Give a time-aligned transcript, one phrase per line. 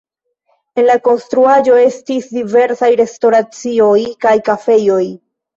[0.79, 3.95] En la konstruaĵo estis diversaj restoracioj
[4.27, 5.03] kaj kafejoj.